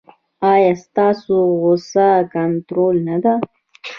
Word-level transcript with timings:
ایا 0.51 0.71
ستاسو 0.85 1.35
غوسه 1.61 2.07
کنټرول 2.33 2.95
نه 3.07 3.17
ده؟ 3.23 3.33